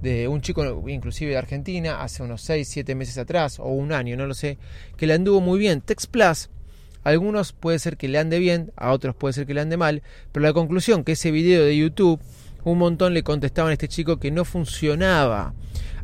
de 0.01 0.27
un 0.27 0.41
chico 0.41 0.89
inclusive 0.89 1.31
de 1.31 1.37
Argentina 1.37 2.01
hace 2.01 2.23
unos 2.23 2.41
6, 2.41 2.67
7 2.67 2.95
meses 2.95 3.17
atrás 3.17 3.59
o 3.59 3.65
un 3.65 3.93
año, 3.93 4.17
no 4.17 4.25
lo 4.25 4.33
sé, 4.33 4.57
que 4.97 5.07
le 5.07 5.13
anduvo 5.13 5.41
muy 5.41 5.59
bien. 5.59 5.81
Text 5.81 6.09
Plus, 6.09 6.49
algunos 7.03 7.53
puede 7.53 7.79
ser 7.79 7.97
que 7.97 8.07
le 8.07 8.17
ande 8.19 8.39
bien, 8.39 8.71
a 8.75 8.91
otros 8.91 9.15
puede 9.15 9.33
ser 9.33 9.45
que 9.45 9.53
le 9.53 9.61
ande 9.61 9.77
mal, 9.77 10.03
pero 10.31 10.45
la 10.45 10.53
conclusión 10.53 11.03
que 11.03 11.13
ese 11.13 11.31
video 11.31 11.63
de 11.63 11.77
YouTube 11.77 12.19
un 12.63 12.77
montón 12.77 13.13
le 13.13 13.23
contestaban 13.23 13.71
a 13.71 13.73
este 13.73 13.87
chico 13.87 14.17
que 14.17 14.31
no 14.31 14.45
funcionaba. 14.45 15.53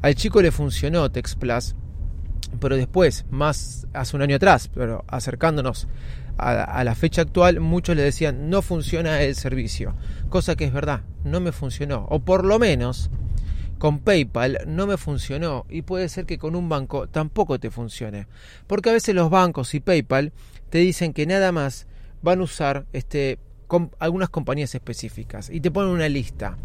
Al 0.02 0.16
chico 0.16 0.42
le 0.42 0.52
funcionó 0.52 1.12
Text 1.12 1.38
Plus, 1.40 1.76
pero 2.60 2.76
después, 2.76 3.26
más 3.30 3.88
hace 3.94 4.16
un 4.16 4.22
año 4.22 4.36
atrás, 4.36 4.70
pero 4.74 5.04
acercándonos 5.08 5.88
a, 6.38 6.84
la 6.84 6.96
fecha 6.96 7.24
actual, 7.24 7.60
muchos 7.60 7.96
le 7.96 8.04
decían 8.04 8.50
no 8.50 8.62
funciona 8.62 9.22
el 9.22 9.36
servicio, 9.36 9.96
cosa 10.30 10.56
que 10.56 10.66
es 10.66 10.74
verdad, 10.74 11.02
no 11.24 11.40
me 11.40 11.52
funcionó, 11.52 12.06
o 12.10 12.20
por 12.20 12.46
lo 12.46 12.60
menos 12.60 13.10
con 13.80 14.00
PayPal 14.00 14.60
no 14.68 14.88
me 14.88 14.98
funcionó 14.98 15.66
y 15.70 15.84
puede 15.84 16.10
ser 16.10 16.26
que 16.26 16.38
con 16.38 16.56
un 16.56 16.70
banco 16.70 17.08
tampoco 17.08 17.60
te 17.60 17.72
funcione, 17.72 18.28
porque 18.68 18.90
a 18.92 18.94
veces 18.94 19.16
los 19.16 19.30
bancos 19.30 19.74
y 19.74 19.80
PayPal 19.80 20.32
te 20.70 20.78
dicen 20.80 21.14
que 21.14 21.26
nada 21.26 21.52
más 21.52 21.88
van 22.22 22.40
a 22.40 22.44
usar 22.44 22.86
este 22.94 23.40
con 23.68 23.92
algunas 24.00 24.30
compañías 24.30 24.74
específicas 24.74 25.50
y 25.50 25.60
te 25.60 25.72
ponen 25.72 25.92
una 25.92 26.10
lista. 26.10 26.58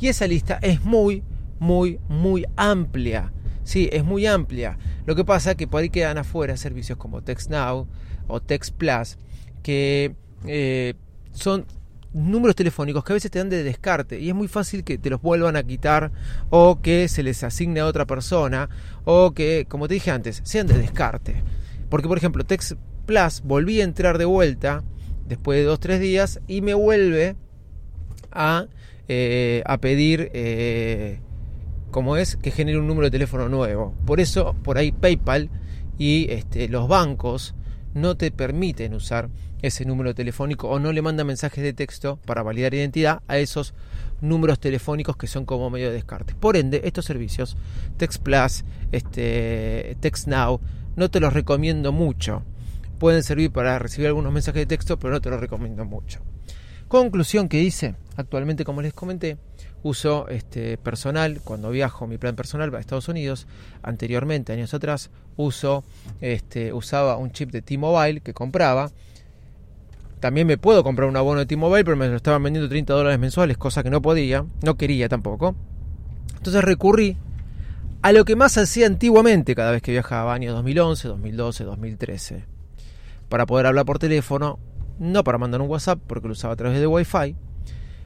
Y 0.00 0.08
esa 0.08 0.26
lista 0.26 0.58
es 0.62 0.84
muy, 0.84 1.22
muy, 1.58 1.98
muy 2.08 2.46
amplia. 2.56 3.32
Sí, 3.64 3.88
es 3.92 4.04
muy 4.04 4.26
amplia. 4.26 4.78
Lo 5.06 5.14
que 5.14 5.24
pasa 5.24 5.52
es 5.52 5.56
que 5.56 5.66
por 5.66 5.82
ahí 5.82 5.90
quedan 5.90 6.18
afuera 6.18 6.56
servicios 6.56 6.98
como 6.98 7.22
TextNow 7.22 7.86
o 8.28 8.40
Text 8.40 8.74
Plus 8.74 9.18
que 9.62 10.14
eh, 10.46 10.94
son 11.32 11.66
números 12.12 12.54
telefónicos 12.54 13.02
que 13.02 13.12
a 13.12 13.14
veces 13.14 13.30
te 13.30 13.40
dan 13.40 13.50
de 13.50 13.64
descarte 13.64 14.20
y 14.20 14.28
es 14.28 14.34
muy 14.34 14.46
fácil 14.46 14.84
que 14.84 14.98
te 14.98 15.10
los 15.10 15.20
vuelvan 15.20 15.56
a 15.56 15.64
quitar 15.64 16.12
o 16.48 16.80
que 16.80 17.08
se 17.08 17.22
les 17.22 17.42
asigne 17.42 17.80
a 17.80 17.86
otra 17.86 18.06
persona 18.06 18.68
o 19.04 19.32
que, 19.32 19.66
como 19.68 19.88
te 19.88 19.94
dije 19.94 20.10
antes, 20.10 20.40
sean 20.44 20.66
de 20.66 20.78
descarte. 20.78 21.42
Porque, 21.88 22.06
por 22.06 22.18
ejemplo, 22.18 22.44
Text 22.44 22.74
Plus 23.06 23.42
volví 23.42 23.80
a 23.80 23.84
entrar 23.84 24.18
de 24.18 24.24
vuelta 24.24 24.84
después 25.26 25.58
de 25.58 25.64
dos 25.64 25.80
tres 25.80 26.00
días 26.00 26.40
y 26.46 26.60
me 26.60 26.74
vuelve 26.74 27.36
a, 28.30 28.66
eh, 29.08 29.62
a 29.66 29.78
pedir, 29.78 30.30
eh, 30.34 31.20
como 31.90 32.16
es, 32.16 32.36
que 32.36 32.50
genere 32.50 32.78
un 32.78 32.86
número 32.86 33.06
de 33.06 33.12
teléfono 33.12 33.48
nuevo. 33.48 33.94
Por 34.04 34.20
eso, 34.20 34.54
por 34.62 34.78
ahí 34.78 34.92
PayPal 34.92 35.50
y 35.98 36.30
este, 36.30 36.68
los 36.68 36.88
bancos 36.88 37.54
no 37.94 38.16
te 38.16 38.30
permiten 38.30 38.94
usar 38.94 39.30
ese 39.62 39.84
número 39.84 40.14
telefónico 40.14 40.68
o 40.68 40.78
no 40.78 40.92
le 40.92 41.00
mandan 41.00 41.26
mensajes 41.26 41.64
de 41.64 41.72
texto 41.72 42.18
para 42.26 42.42
validar 42.42 42.74
identidad 42.74 43.22
a 43.28 43.38
esos 43.38 43.72
números 44.20 44.58
telefónicos 44.58 45.16
que 45.16 45.26
son 45.26 45.46
como 45.46 45.70
medio 45.70 45.88
de 45.88 45.94
descarte. 45.94 46.34
Por 46.34 46.56
ende, 46.56 46.82
estos 46.84 47.04
servicios, 47.04 47.56
Text 47.96 48.22
Plus, 48.22 48.64
este, 48.92 49.96
Text 50.00 50.26
Now, 50.26 50.60
no 50.96 51.10
te 51.10 51.20
los 51.20 51.32
recomiendo 51.32 51.92
mucho. 51.92 52.42
Pueden 52.98 53.22
servir 53.22 53.50
para 53.50 53.78
recibir 53.78 54.08
algunos 54.08 54.32
mensajes 54.32 54.62
de 54.62 54.66
texto, 54.66 54.98
pero 54.98 55.12
no 55.12 55.20
te 55.20 55.30
los 55.30 55.40
recomiendo 55.40 55.84
mucho. 55.84 56.20
Conclusión 56.88 57.48
que 57.48 57.62
hice, 57.62 57.96
actualmente 58.16 58.64
como 58.64 58.82
les 58.82 58.92
comenté, 58.92 59.38
uso 59.82 60.28
este 60.28 60.76
personal 60.78 61.40
cuando 61.42 61.70
viajo, 61.70 62.06
mi 62.06 62.18
plan 62.18 62.36
personal 62.36 62.72
va 62.72 62.78
a 62.78 62.80
Estados 62.80 63.08
Unidos. 63.08 63.46
Anteriormente, 63.82 64.52
años 64.52 64.74
atrás, 64.74 65.10
uso 65.36 65.84
este 66.20 66.72
usaba 66.72 67.16
un 67.16 67.32
chip 67.32 67.50
de 67.50 67.62
T-Mobile 67.62 68.20
que 68.20 68.34
compraba. 68.34 68.90
También 70.20 70.46
me 70.46 70.56
puedo 70.56 70.82
comprar 70.82 71.08
un 71.08 71.16
abono 71.16 71.40
de 71.40 71.46
T-Mobile, 71.46 71.84
pero 71.84 71.96
me 71.96 72.08
lo 72.08 72.16
estaban 72.16 72.42
vendiendo 72.42 72.68
30 72.68 72.94
dólares 72.94 73.18
mensuales, 73.18 73.58
cosa 73.58 73.82
que 73.82 73.90
no 73.90 74.00
podía, 74.00 74.44
no 74.62 74.76
quería 74.76 75.08
tampoco. 75.08 75.54
Entonces 76.36 76.64
recurrí 76.64 77.16
a 78.02 78.12
lo 78.12 78.24
que 78.24 78.36
más 78.36 78.56
hacía 78.56 78.86
antiguamente 78.86 79.54
cada 79.54 79.70
vez 79.70 79.82
que 79.82 79.92
viajaba, 79.92 80.34
años 80.34 80.54
2011, 80.54 81.08
2012, 81.08 81.64
2013, 81.64 82.44
para 83.28 83.46
poder 83.46 83.66
hablar 83.66 83.84
por 83.84 83.98
teléfono, 83.98 84.58
no 84.98 85.24
para 85.24 85.38
mandar 85.38 85.60
un 85.60 85.68
WhatsApp, 85.68 86.00
porque 86.06 86.28
lo 86.28 86.32
usaba 86.32 86.54
a 86.54 86.56
través 86.56 86.80
de 86.80 86.86
Wi-Fi, 86.86 87.36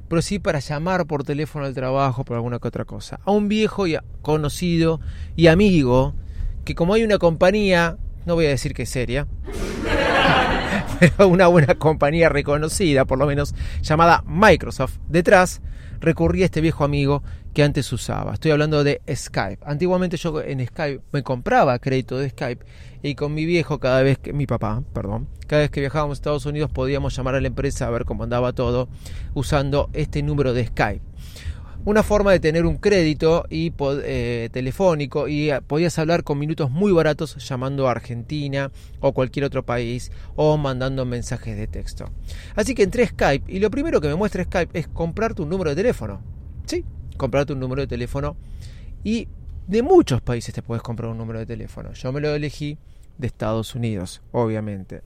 pero 0.09 0.23
sí 0.23 0.39
para 0.39 0.59
llamar 0.59 1.07
por 1.07 1.25
teléfono 1.25 1.67
al 1.67 1.75
trabajo, 1.75 2.25
por 2.25 2.37
alguna 2.37 2.59
que 2.59 2.69
otra 2.69 2.85
cosa. 2.85 3.21
A 3.25 3.31
un 3.31 3.49
viejo 3.49 3.87
y 3.87 3.97
conocido 4.23 5.01
y 5.37 5.49
amigo, 5.49 6.15
que 6.65 6.75
como 6.75 6.95
hay 6.95 7.05
una 7.05 7.19
compañía, 7.19 7.99
no 8.25 8.35
voy 8.35 8.47
a 8.47 8.51
decir 8.51 8.75
que 8.75 8.83
es 8.83 8.89
seria, 8.89 9.27
pero 11.01 11.29
una 11.29 11.47
buena 11.47 11.75
compañía 11.75 12.29
reconocida, 12.29 13.05
por 13.05 13.19
lo 13.19 13.27
menos 13.27 13.55
llamada 13.83 14.25
Microsoft, 14.27 14.97
detrás, 15.09 15.61
recurrí 16.01 16.43
a 16.43 16.47
este 16.47 16.61
viejo 16.61 16.85
amigo 16.85 17.23
que 17.55 17.63
antes 17.63 17.93
usaba. 17.93 18.35
Estoy 18.35 18.51
hablando 18.51 18.85
de 18.85 19.01
Skype. 19.13 19.59
Antiguamente 19.65 20.17
yo 20.17 20.41
en 20.41 20.67
Skype 20.67 21.03
me 21.13 21.23
compraba 21.23 21.79
crédito 21.79 22.19
de 22.19 22.31
Skype 22.31 22.65
y 23.03 23.15
con 23.15 23.35
mi 23.35 23.47
viejo 23.47 23.79
cada 23.79 24.03
vez 24.03 24.19
que 24.19 24.33
mi 24.33 24.47
papá, 24.47 24.83
perdón, 24.93 25.29
cada 25.47 25.63
vez 25.63 25.71
que 25.71 25.81
viajábamos 25.81 26.17
a 26.17 26.21
Estados 26.21 26.47
Unidos 26.47 26.71
podíamos 26.71 27.17
llamar 27.17 27.35
a 27.35 27.41
la 27.41 27.49
empresa 27.49 27.87
a 27.87 27.91
ver 27.91 28.05
cómo 28.05 28.25
andaba 28.25 28.53
todo 28.53 28.89
usando 29.35 29.91
este 29.93 30.23
número 30.23 30.53
de 30.53 30.67
Skype. 30.67 31.08
Una 31.89 32.03
forma 32.03 32.33
de 32.33 32.39
tener 32.39 32.67
un 32.67 32.77
crédito 32.77 33.47
y 33.49 33.73
eh, 33.81 34.51
telefónico 34.53 35.27
y 35.27 35.51
eh, 35.51 35.63
podías 35.63 35.99
hablar 35.99 36.23
con 36.23 36.39
minutos 36.39 36.71
muy 36.71 36.93
baratos 36.93 37.37
llamando 37.37 37.89
a 37.89 37.93
Argentina 37.93 38.71
o 39.01 39.15
cualquier 39.15 39.47
otro 39.47 39.65
país 39.65 40.13
o 40.37 40.59
mandando 40.59 41.07
mensajes 41.07 41.57
de 41.57 41.67
texto. 41.67 42.11
Así 42.55 42.75
que 42.75 42.83
entré 42.83 43.05
a 43.05 43.07
Skype 43.07 43.51
y 43.51 43.59
lo 43.59 43.71
primero 43.71 44.03
que 44.03 44.09
me 44.09 44.17
muestra 44.17 44.45
Skype 44.45 44.79
es 44.79 44.87
comprarte 44.87 45.41
un 45.41 45.49
número 45.49 45.71
de 45.71 45.77
teléfono. 45.77 46.21
Sí, 46.67 46.85
comprarte 47.17 47.55
un 47.55 47.61
número 47.61 47.81
de 47.81 47.87
teléfono 47.87 48.37
y 49.03 49.27
de 49.67 49.81
muchos 49.81 50.21
países 50.21 50.55
te 50.55 50.61
puedes 50.61 50.83
comprar 50.83 51.11
un 51.11 51.17
número 51.17 51.39
de 51.39 51.47
teléfono. 51.47 51.95
Yo 51.95 52.13
me 52.13 52.21
lo 52.21 52.35
elegí 52.35 52.77
de 53.17 53.29
Estados 53.29 53.75
Unidos, 53.75 54.21
obviamente. 54.33 55.01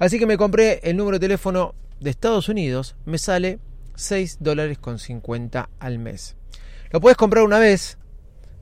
Así 0.00 0.18
que 0.18 0.26
me 0.26 0.36
compré 0.36 0.80
el 0.82 0.96
número 0.96 1.20
de 1.20 1.24
teléfono 1.24 1.76
de 2.00 2.10
Estados 2.10 2.48
Unidos, 2.48 2.96
me 3.04 3.18
sale 3.18 3.60
6 3.96 4.38
dólares 4.40 4.78
con 4.78 4.98
50 4.98 5.68
al 5.78 5.98
mes. 5.98 6.36
Lo 6.90 7.00
puedes 7.00 7.16
comprar 7.16 7.44
una 7.44 7.58
vez, 7.58 7.98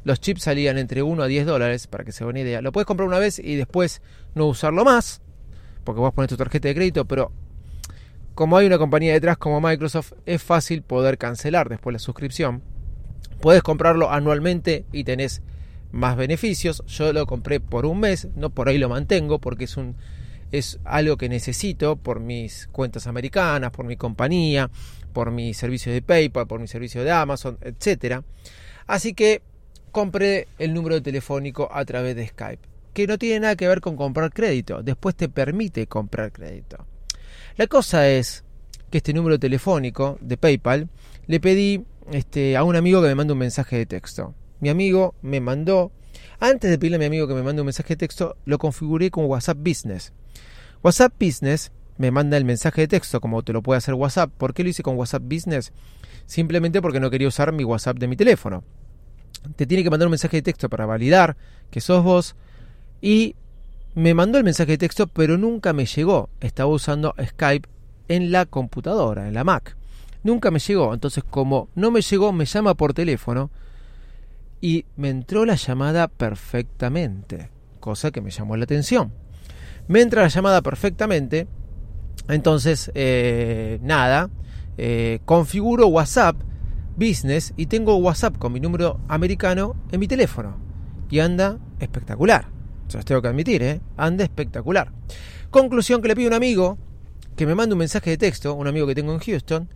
los 0.04 0.20
chips 0.20 0.42
salían 0.42 0.78
entre 0.78 1.02
1 1.02 1.22
a 1.22 1.26
10 1.26 1.46
dólares, 1.46 1.86
para 1.86 2.04
que 2.04 2.12
se 2.12 2.24
haga 2.24 2.30
una 2.30 2.40
idea. 2.40 2.62
Lo 2.62 2.72
puedes 2.72 2.86
comprar 2.86 3.08
una 3.08 3.18
vez 3.18 3.38
y 3.38 3.56
después 3.56 4.02
no 4.34 4.46
usarlo 4.46 4.84
más, 4.84 5.20
porque 5.84 6.00
vos 6.00 6.12
pones 6.14 6.28
tu 6.28 6.36
tarjeta 6.36 6.68
de 6.68 6.74
crédito, 6.74 7.04
pero 7.04 7.32
como 8.34 8.56
hay 8.56 8.66
una 8.66 8.78
compañía 8.78 9.12
detrás 9.12 9.36
como 9.36 9.60
Microsoft, 9.60 10.12
es 10.26 10.42
fácil 10.42 10.82
poder 10.82 11.18
cancelar 11.18 11.68
después 11.68 11.92
la 11.92 11.98
suscripción. 11.98 12.62
Puedes 13.40 13.62
comprarlo 13.62 14.10
anualmente 14.10 14.86
y 14.92 15.04
tenés 15.04 15.42
más 15.92 16.16
beneficios. 16.16 16.82
Yo 16.86 17.12
lo 17.12 17.26
compré 17.26 17.60
por 17.60 17.86
un 17.86 18.00
mes, 18.00 18.28
no 18.34 18.50
por 18.50 18.68
ahí 18.68 18.78
lo 18.78 18.88
mantengo 18.88 19.38
porque 19.38 19.64
es 19.64 19.76
un 19.76 19.96
es 20.52 20.78
algo 20.84 21.16
que 21.16 21.28
necesito 21.28 21.96
por 21.96 22.20
mis 22.20 22.68
cuentas 22.72 23.06
americanas, 23.06 23.70
por 23.70 23.86
mi 23.86 23.96
compañía, 23.96 24.70
por 25.12 25.30
mi 25.30 25.54
servicio 25.54 25.92
de 25.92 26.02
PayPal, 26.02 26.46
por 26.46 26.60
mi 26.60 26.68
servicio 26.68 27.04
de 27.04 27.10
Amazon, 27.10 27.58
etcétera. 27.60 28.24
Así 28.86 29.14
que 29.14 29.42
compré 29.92 30.48
el 30.58 30.74
número 30.74 31.00
telefónico 31.00 31.68
a 31.72 31.84
través 31.84 32.16
de 32.16 32.26
Skype, 32.26 32.68
que 32.92 33.06
no 33.06 33.16
tiene 33.16 33.40
nada 33.40 33.56
que 33.56 33.68
ver 33.68 33.80
con 33.80 33.96
comprar 33.96 34.32
crédito, 34.32 34.82
después 34.82 35.14
te 35.14 35.28
permite 35.28 35.86
comprar 35.86 36.32
crédito. 36.32 36.86
La 37.56 37.66
cosa 37.68 38.08
es 38.08 38.44
que 38.90 38.98
este 38.98 39.12
número 39.12 39.38
telefónico 39.38 40.18
de 40.20 40.36
PayPal 40.36 40.88
le 41.26 41.40
pedí 41.40 41.84
este, 42.10 42.56
a 42.56 42.64
un 42.64 42.76
amigo 42.76 43.00
que 43.00 43.08
me 43.08 43.14
mande 43.14 43.32
un 43.32 43.38
mensaje 43.38 43.76
de 43.76 43.86
texto. 43.86 44.34
Mi 44.60 44.68
amigo 44.68 45.14
me 45.22 45.40
mandó, 45.40 45.92
antes 46.40 46.70
de 46.70 46.78
pedirle 46.78 46.96
a 46.96 46.98
mi 46.98 47.06
amigo 47.06 47.28
que 47.28 47.34
me 47.34 47.42
mande 47.42 47.62
un 47.62 47.66
mensaje 47.66 47.94
de 47.94 47.98
texto, 47.98 48.36
lo 48.44 48.58
configuré 48.58 49.10
con 49.10 49.26
WhatsApp 49.26 49.58
Business. 49.58 50.12
WhatsApp 50.84 51.14
Business 51.18 51.72
me 51.96 52.10
manda 52.10 52.36
el 52.36 52.44
mensaje 52.44 52.82
de 52.82 52.88
texto 52.88 53.20
como 53.20 53.42
te 53.42 53.52
lo 53.52 53.62
puede 53.62 53.78
hacer 53.78 53.94
WhatsApp. 53.94 54.30
¿Por 54.30 54.54
qué 54.54 54.62
lo 54.62 54.68
hice 54.68 54.82
con 54.82 54.96
WhatsApp 54.96 55.22
Business? 55.24 55.72
Simplemente 56.26 56.80
porque 56.80 57.00
no 57.00 57.10
quería 57.10 57.26
usar 57.26 57.52
mi 57.52 57.64
WhatsApp 57.64 57.98
de 57.98 58.06
mi 58.06 58.16
teléfono. 58.16 58.62
Te 59.56 59.66
tiene 59.66 59.82
que 59.82 59.90
mandar 59.90 60.06
un 60.06 60.12
mensaje 60.12 60.36
de 60.36 60.42
texto 60.42 60.68
para 60.68 60.86
validar 60.86 61.36
que 61.70 61.80
sos 61.80 62.04
vos 62.04 62.36
y 63.00 63.34
me 63.94 64.14
mandó 64.14 64.38
el 64.38 64.44
mensaje 64.44 64.72
de 64.72 64.78
texto 64.78 65.06
pero 65.06 65.38
nunca 65.38 65.72
me 65.72 65.86
llegó. 65.86 66.28
Estaba 66.40 66.70
usando 66.70 67.14
Skype 67.20 67.68
en 68.08 68.30
la 68.30 68.44
computadora, 68.46 69.26
en 69.26 69.34
la 69.34 69.42
Mac 69.42 69.76
nunca 70.24 70.50
me 70.50 70.58
llegó. 70.58 70.92
Entonces, 70.92 71.22
como 71.22 71.68
no 71.76 71.92
me 71.92 72.02
llegó, 72.02 72.32
me 72.32 72.46
llama 72.46 72.74
por 72.74 72.92
teléfono 72.92 73.50
y 74.60 74.86
me 74.96 75.10
entró 75.10 75.44
la 75.44 75.54
llamada 75.54 76.08
perfectamente, 76.08 77.50
cosa 77.78 78.10
que 78.10 78.20
me 78.20 78.30
llamó 78.30 78.56
la 78.56 78.64
atención. 78.64 79.23
Me 79.88 80.00
entra 80.00 80.22
la 80.22 80.28
llamada 80.28 80.62
perfectamente, 80.62 81.46
entonces, 82.28 82.90
eh, 82.94 83.78
nada, 83.82 84.30
eh, 84.78 85.20
configuro 85.24 85.88
WhatsApp 85.88 86.36
Business 86.96 87.52
y 87.56 87.66
tengo 87.66 87.96
WhatsApp 87.96 88.38
con 88.38 88.52
mi 88.52 88.60
número 88.60 89.00
americano 89.08 89.76
en 89.90 90.00
mi 90.00 90.08
teléfono. 90.08 90.56
Y 91.10 91.18
anda 91.18 91.58
espectacular. 91.80 92.48
Se 92.88 93.02
tengo 93.02 93.22
que 93.22 93.28
admitir, 93.28 93.62
¿eh? 93.62 93.80
Anda 93.96 94.24
espectacular. 94.24 94.92
Conclusión 95.50 96.00
que 96.02 96.08
le 96.08 96.16
pido 96.16 96.28
a 96.28 96.30
un 96.30 96.34
amigo 96.34 96.78
que 97.36 97.46
me 97.46 97.54
mande 97.54 97.74
un 97.74 97.80
mensaje 97.80 98.10
de 98.10 98.18
texto, 98.18 98.54
un 98.54 98.66
amigo 98.66 98.86
que 98.86 98.94
tengo 98.94 99.12
en 99.12 99.18
Houston, 99.18 99.68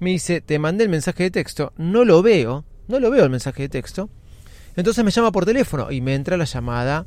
me 0.00 0.10
dice, 0.10 0.40
te 0.40 0.58
mandé 0.58 0.84
el 0.84 0.90
mensaje 0.90 1.22
de 1.24 1.30
texto, 1.30 1.72
no 1.76 2.04
lo 2.04 2.22
veo, 2.22 2.64
no 2.88 2.98
lo 2.98 3.10
veo 3.10 3.24
el 3.24 3.30
mensaje 3.30 3.62
de 3.62 3.68
texto. 3.68 4.10
Entonces 4.74 5.04
me 5.04 5.10
llama 5.10 5.30
por 5.30 5.44
teléfono 5.44 5.92
y 5.92 6.00
me 6.00 6.14
entra 6.14 6.36
la 6.36 6.44
llamada 6.44 7.06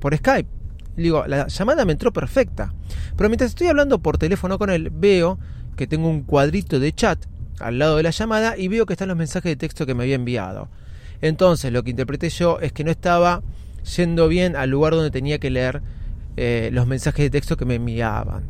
por 0.00 0.16
Skype. 0.16 0.63
Digo, 0.96 1.26
la 1.26 1.48
llamada 1.48 1.84
me 1.84 1.92
entró 1.92 2.12
perfecta. 2.12 2.72
Pero 3.16 3.28
mientras 3.28 3.50
estoy 3.50 3.68
hablando 3.68 3.98
por 4.00 4.18
teléfono 4.18 4.58
con 4.58 4.70
él, 4.70 4.90
veo 4.90 5.38
que 5.76 5.86
tengo 5.86 6.08
un 6.08 6.22
cuadrito 6.22 6.78
de 6.78 6.92
chat 6.92 7.24
al 7.60 7.78
lado 7.78 7.96
de 7.96 8.02
la 8.02 8.10
llamada 8.10 8.56
y 8.56 8.68
veo 8.68 8.86
que 8.86 8.94
están 8.94 9.08
los 9.08 9.16
mensajes 9.16 9.50
de 9.50 9.56
texto 9.56 9.86
que 9.86 9.94
me 9.94 10.04
había 10.04 10.16
enviado. 10.16 10.68
Entonces 11.20 11.72
lo 11.72 11.82
que 11.82 11.90
interpreté 11.90 12.28
yo 12.28 12.60
es 12.60 12.72
que 12.72 12.84
no 12.84 12.90
estaba 12.90 13.42
yendo 13.96 14.28
bien 14.28 14.56
al 14.56 14.70
lugar 14.70 14.94
donde 14.94 15.10
tenía 15.10 15.38
que 15.38 15.50
leer 15.50 15.82
eh, 16.36 16.70
los 16.72 16.86
mensajes 16.86 17.24
de 17.24 17.30
texto 17.30 17.56
que 17.56 17.64
me 17.64 17.76
enviaban. 17.76 18.44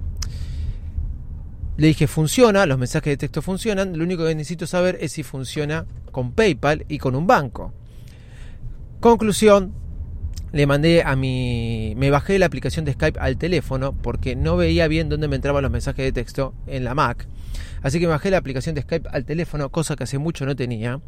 Le 1.77 1.89
dije, 1.89 2.07
funciona, 2.07 2.67
los 2.67 2.79
mensajes 2.79 3.13
de 3.13 3.17
texto 3.17 3.43
funcionan, 3.43 3.99
lo 3.99 4.05
único 4.05 4.25
que 4.25 4.35
necesito 4.35 4.67
saber 4.67 4.97
es 5.01 5.13
si 5.13 5.23
funciona 5.23 5.87
con 6.13 6.33
PayPal 6.33 6.85
y 6.89 6.99
con 6.99 7.17
un 7.17 7.27
banco. 7.27 7.73
Conclusión, 9.01 9.73
le 10.55 10.69
mandé 10.69 11.03
a 11.03 11.17
mi... 11.17 11.95
me 11.97 12.11
bajé 12.11 12.39
la 12.39 12.47
aplicación 12.47 12.85
de 12.85 12.93
Skype 12.93 13.19
al 13.19 13.37
teléfono 13.37 13.93
porque 13.93 14.37
no 14.37 14.57
veía 14.57 14.87
bien 14.87 15.09
dónde 15.09 15.27
me 15.27 15.35
entraban 15.35 15.65
los 15.65 15.73
mensajes 15.73 16.05
de 16.05 16.13
texto 16.13 16.55
en 16.69 16.85
la 16.85 16.95
Mac. 16.95 17.27
Así 17.83 17.99
que 17.99 18.07
me 18.07 18.13
bajé 18.13 18.31
la 18.31 18.39
aplicación 18.39 18.77
de 18.77 18.83
Skype 18.83 19.09
al 19.11 19.25
teléfono, 19.25 19.69
cosa 19.71 19.97
que 19.97 20.05
hace 20.05 20.17
mucho 20.19 20.47
no 20.47 20.55
tenía. 20.55 21.01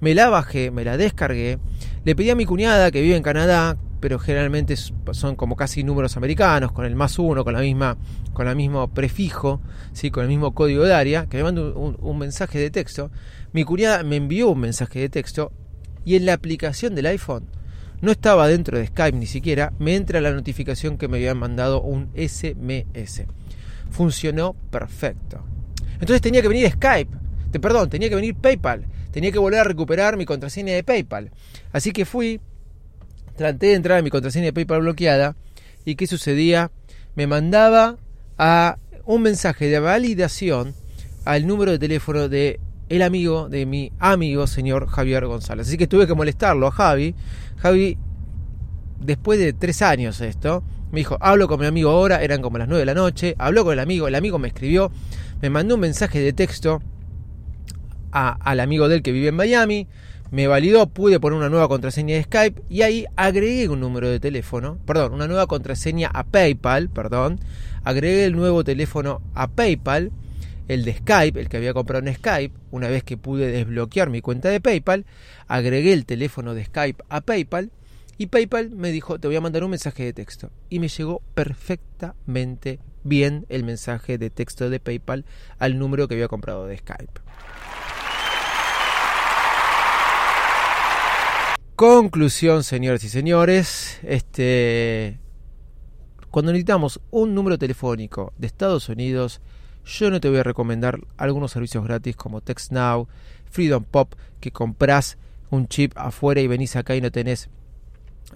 Me 0.00 0.14
la 0.14 0.30
bajé, 0.30 0.70
me 0.70 0.82
la 0.82 0.96
descargué. 0.96 1.58
Le 2.06 2.16
pedí 2.16 2.30
a 2.30 2.34
mi 2.34 2.46
cuñada 2.46 2.90
que 2.90 3.02
vive 3.02 3.16
en 3.16 3.22
Canadá, 3.22 3.76
pero 4.00 4.18
generalmente 4.18 4.76
son 4.76 5.36
como 5.36 5.56
casi 5.56 5.84
números 5.84 6.16
americanos, 6.16 6.72
con 6.72 6.86
el 6.86 6.96
más 6.96 7.18
uno, 7.18 7.44
con 7.44 7.52
la 7.52 7.60
misma, 7.60 7.98
con 8.32 8.48
el 8.48 8.56
mismo 8.56 8.88
prefijo, 8.88 9.60
¿sí? 9.92 10.10
con 10.10 10.22
el 10.22 10.30
mismo 10.30 10.54
código 10.54 10.84
de 10.84 10.94
área, 10.94 11.26
que 11.26 11.36
me 11.36 11.42
mande 11.42 11.60
un, 11.60 12.18
mensaje 12.18 12.58
de 12.58 12.70
texto. 12.70 13.10
Mi 13.52 13.64
cuñada 13.64 14.02
me 14.04 14.16
envió 14.16 14.48
un 14.48 14.60
mensaje 14.60 15.00
de 15.00 15.10
texto 15.10 15.52
y 16.06 16.16
en 16.16 16.24
la 16.24 16.32
aplicación 16.32 16.94
del 16.94 17.06
iPhone 17.06 17.55
no 18.00 18.10
estaba 18.10 18.48
dentro 18.48 18.78
de 18.78 18.86
Skype 18.86 19.16
ni 19.16 19.26
siquiera, 19.26 19.72
me 19.78 19.94
entra 19.94 20.20
la 20.20 20.32
notificación 20.32 20.98
que 20.98 21.08
me 21.08 21.16
habían 21.16 21.38
mandado 21.38 21.82
un 21.82 22.10
SMS. 22.14 23.24
Funcionó 23.90 24.54
perfecto. 24.70 25.42
Entonces 25.94 26.20
tenía 26.20 26.42
que 26.42 26.48
venir 26.48 26.70
Skype. 26.70 27.10
De, 27.50 27.60
perdón, 27.60 27.88
tenía 27.88 28.08
que 28.08 28.14
venir 28.14 28.34
PayPal. 28.34 28.86
Tenía 29.10 29.32
que 29.32 29.38
volver 29.38 29.60
a 29.60 29.64
recuperar 29.64 30.16
mi 30.16 30.26
contraseña 30.26 30.74
de 30.74 30.84
PayPal. 30.84 31.30
Así 31.72 31.92
que 31.92 32.04
fui, 32.04 32.40
traté 33.36 33.68
de 33.68 33.74
entrar 33.74 33.98
a 33.98 34.02
mi 34.02 34.10
contraseña 34.10 34.46
de 34.46 34.52
PayPal 34.52 34.80
bloqueada. 34.80 35.36
¿Y 35.84 35.94
qué 35.94 36.06
sucedía? 36.06 36.70
Me 37.14 37.26
mandaba 37.26 37.96
a 38.36 38.78
un 39.06 39.22
mensaje 39.22 39.68
de 39.68 39.80
validación 39.80 40.74
al 41.24 41.46
número 41.46 41.72
de 41.72 41.78
teléfono 41.78 42.28
de 42.28 42.60
el 42.88 43.02
amigo 43.02 43.48
de 43.48 43.66
mi 43.66 43.92
amigo 43.98 44.46
señor 44.46 44.86
Javier 44.86 45.26
González. 45.26 45.68
Así 45.68 45.76
que 45.76 45.86
tuve 45.86 46.06
que 46.06 46.14
molestarlo 46.14 46.66
a 46.66 46.70
Javi. 46.70 47.14
Javi, 47.56 47.98
después 49.00 49.38
de 49.38 49.52
tres 49.52 49.82
años 49.82 50.20
esto, 50.20 50.62
me 50.92 51.00
dijo, 51.00 51.16
hablo 51.20 51.48
con 51.48 51.60
mi 51.60 51.66
amigo 51.66 51.90
ahora, 51.90 52.22
eran 52.22 52.42
como 52.42 52.58
las 52.58 52.68
nueve 52.68 52.80
de 52.80 52.86
la 52.86 52.94
noche, 52.94 53.34
habló 53.38 53.64
con 53.64 53.72
el 53.72 53.80
amigo, 53.80 54.08
el 54.08 54.14
amigo 54.14 54.38
me 54.38 54.48
escribió, 54.48 54.90
me 55.40 55.50
mandó 55.50 55.74
un 55.74 55.80
mensaje 55.80 56.20
de 56.20 56.32
texto 56.32 56.80
al 58.10 58.60
amigo 58.60 58.88
de 58.88 58.96
él 58.96 59.02
que 59.02 59.12
vive 59.12 59.28
en 59.28 59.36
Miami, 59.36 59.88
me 60.30 60.46
validó, 60.46 60.86
pude 60.86 61.20
poner 61.20 61.38
una 61.38 61.50
nueva 61.50 61.68
contraseña 61.68 62.16
de 62.16 62.22
Skype 62.22 62.62
y 62.68 62.82
ahí 62.82 63.06
agregué 63.16 63.68
un 63.68 63.80
número 63.80 64.08
de 64.08 64.20
teléfono, 64.20 64.78
perdón, 64.86 65.12
una 65.12 65.28
nueva 65.28 65.46
contraseña 65.46 66.08
a 66.12 66.24
PayPal, 66.24 66.88
perdón, 66.88 67.40
agregué 67.84 68.24
el 68.24 68.34
nuevo 68.34 68.64
teléfono 68.64 69.20
a 69.34 69.48
PayPal, 69.48 70.12
el 70.68 70.84
de 70.84 70.94
Skype, 70.94 71.40
el 71.40 71.48
que 71.48 71.56
había 71.56 71.74
comprado 71.74 72.06
en 72.06 72.14
Skype, 72.14 72.54
una 72.70 72.88
vez 72.88 73.04
que 73.04 73.16
pude 73.16 73.50
desbloquear 73.50 74.10
mi 74.10 74.20
cuenta 74.20 74.48
de 74.48 74.60
PayPal, 74.60 75.06
agregué 75.46 75.92
el 75.92 76.06
teléfono 76.06 76.54
de 76.54 76.64
Skype 76.64 77.04
a 77.08 77.20
PayPal 77.20 77.70
y 78.18 78.26
PayPal 78.26 78.70
me 78.70 78.90
dijo, 78.90 79.18
te 79.18 79.28
voy 79.28 79.36
a 79.36 79.40
mandar 79.40 79.62
un 79.62 79.70
mensaje 79.70 80.04
de 80.04 80.12
texto. 80.12 80.50
Y 80.70 80.78
me 80.78 80.88
llegó 80.88 81.22
perfectamente 81.34 82.80
bien 83.04 83.46
el 83.48 83.62
mensaje 83.62 84.18
de 84.18 84.30
texto 84.30 84.70
de 84.70 84.80
PayPal 84.80 85.24
al 85.58 85.78
número 85.78 86.08
que 86.08 86.14
había 86.14 86.28
comprado 86.28 86.66
de 86.66 86.78
Skype. 86.78 87.20
Conclusión, 91.76 92.64
señores 92.64 93.04
y 93.04 93.10
señores, 93.10 94.00
este 94.02 95.20
cuando 96.30 96.52
necesitamos 96.52 97.00
un 97.10 97.34
número 97.34 97.58
telefónico 97.58 98.32
de 98.36 98.46
Estados 98.46 98.88
Unidos, 98.88 99.40
yo 99.86 100.10
no 100.10 100.20
te 100.20 100.28
voy 100.28 100.38
a 100.38 100.42
recomendar 100.42 100.98
algunos 101.16 101.52
servicios 101.52 101.84
gratis 101.84 102.16
como 102.16 102.40
TextNow, 102.40 103.06
Freedom 103.48 103.84
Pop, 103.84 104.14
que 104.40 104.50
compras 104.50 105.16
un 105.50 105.68
chip 105.68 105.92
afuera 105.96 106.40
y 106.40 106.48
venís 106.48 106.74
acá 106.74 106.96
y 106.96 107.00
no 107.00 107.12
tenés 107.12 107.48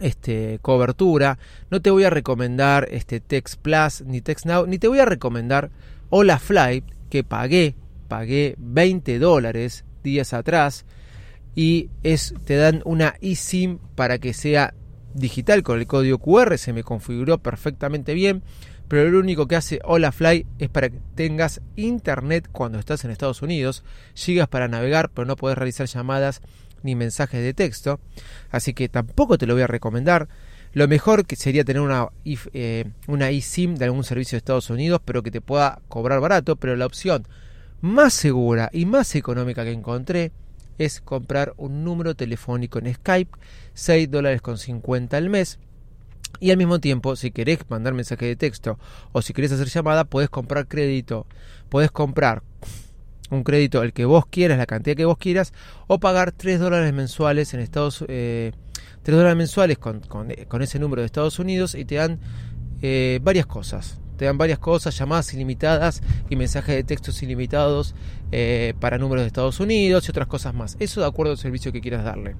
este, 0.00 0.60
cobertura. 0.62 1.38
No 1.70 1.82
te 1.82 1.90
voy 1.90 2.04
a 2.04 2.10
recomendar 2.10 2.86
este 2.90 3.18
Text 3.18 3.60
Plus 3.60 4.02
ni 4.02 4.20
TextNow, 4.20 4.66
ni 4.66 4.78
te 4.78 4.86
voy 4.86 5.00
a 5.00 5.04
recomendar 5.04 5.70
Hola 6.08 6.38
Flight, 6.38 6.84
que 7.10 7.24
pagué, 7.24 7.74
pagué 8.06 8.54
20 8.58 9.18
dólares 9.18 9.84
días 10.04 10.32
atrás 10.32 10.86
y 11.56 11.90
es, 12.04 12.32
te 12.44 12.56
dan 12.56 12.80
una 12.84 13.16
eSIM 13.20 13.78
para 13.96 14.18
que 14.18 14.32
sea 14.34 14.74
digital 15.14 15.64
con 15.64 15.80
el 15.80 15.88
código 15.88 16.18
QR, 16.18 16.56
se 16.58 16.72
me 16.72 16.84
configuró 16.84 17.38
perfectamente 17.38 18.14
bien, 18.14 18.42
pero 18.90 19.08
lo 19.08 19.20
único 19.20 19.46
que 19.46 19.54
hace 19.54 19.78
Fly 20.12 20.46
es 20.58 20.68
para 20.68 20.88
que 20.88 20.98
tengas 21.14 21.60
internet 21.76 22.48
cuando 22.50 22.80
estás 22.80 23.04
en 23.04 23.12
Estados 23.12 23.40
Unidos, 23.40 23.84
llegas 24.26 24.48
para 24.48 24.66
navegar, 24.66 25.10
pero 25.14 25.26
no 25.26 25.36
puedes 25.36 25.56
realizar 25.56 25.86
llamadas 25.86 26.40
ni 26.82 26.96
mensajes 26.96 27.40
de 27.40 27.54
texto, 27.54 28.00
así 28.50 28.74
que 28.74 28.88
tampoco 28.88 29.38
te 29.38 29.46
lo 29.46 29.54
voy 29.54 29.62
a 29.62 29.68
recomendar. 29.68 30.28
Lo 30.72 30.88
mejor 30.88 31.24
que 31.24 31.36
sería 31.36 31.62
tener 31.64 31.82
una, 31.82 32.08
eh, 32.24 32.84
una 33.06 33.30
eSIM 33.30 33.76
de 33.76 33.84
algún 33.84 34.02
servicio 34.02 34.34
de 34.34 34.38
Estados 34.38 34.70
Unidos, 34.70 35.00
pero 35.04 35.22
que 35.22 35.30
te 35.30 35.40
pueda 35.40 35.80
cobrar 35.86 36.18
barato, 36.18 36.56
pero 36.56 36.74
la 36.74 36.86
opción 36.86 37.28
más 37.80 38.12
segura 38.12 38.70
y 38.72 38.86
más 38.86 39.14
económica 39.14 39.62
que 39.62 39.70
encontré 39.70 40.32
es 40.78 41.00
comprar 41.00 41.54
un 41.58 41.84
número 41.84 42.16
telefónico 42.16 42.80
en 42.80 42.92
Skype, 42.92 43.38
6 43.74 44.10
dólares 44.10 44.42
con 44.42 44.58
50 44.58 45.16
al 45.16 45.30
mes. 45.30 45.60
Y 46.38 46.50
al 46.50 46.56
mismo 46.56 46.78
tiempo, 46.78 47.16
si 47.16 47.30
querés 47.30 47.58
mandar 47.68 47.92
mensaje 47.92 48.26
de 48.26 48.36
texto 48.36 48.78
o 49.12 49.20
si 49.22 49.32
querés 49.32 49.52
hacer 49.52 49.68
llamada, 49.68 50.04
puedes 50.04 50.30
comprar 50.30 50.68
crédito. 50.68 51.26
Puedes 51.68 51.90
comprar 51.90 52.42
un 53.30 53.44
crédito 53.44 53.82
el 53.82 53.92
que 53.92 54.04
vos 54.04 54.26
quieras, 54.26 54.58
la 54.58 54.66
cantidad 54.66 54.96
que 54.96 55.04
vos 55.04 55.18
quieras, 55.18 55.52
o 55.86 55.98
pagar 56.00 56.32
3 56.32 56.58
dólares 56.58 56.92
mensuales 56.92 57.54
en 57.54 57.60
Estados 57.60 58.04
eh, 58.08 58.52
3 59.02 59.16
dólares 59.16 59.36
mensuales 59.36 59.78
con, 59.78 60.00
con, 60.00 60.62
ese 60.62 60.78
número 60.78 61.02
de 61.02 61.06
Estados 61.06 61.38
Unidos 61.38 61.74
y 61.74 61.84
te 61.84 61.96
dan 61.96 62.18
eh, 62.82 63.20
varias 63.22 63.46
cosas. 63.46 63.98
Te 64.16 64.26
dan 64.26 64.36
varias 64.36 64.58
cosas, 64.58 64.98
llamadas 64.98 65.32
ilimitadas 65.32 66.02
y 66.28 66.36
mensajes 66.36 66.74
de 66.74 66.84
textos 66.84 67.22
ilimitados 67.22 67.94
eh, 68.32 68.74
para 68.78 68.98
números 68.98 69.22
de 69.22 69.28
Estados 69.28 69.60
Unidos 69.60 70.06
y 70.06 70.10
otras 70.10 70.26
cosas 70.26 70.52
más. 70.52 70.76
Eso 70.78 71.00
de 71.00 71.06
acuerdo 71.06 71.32
al 71.32 71.38
servicio 71.38 71.72
que 71.72 71.80
quieras 71.80 72.04
darle. 72.04 72.36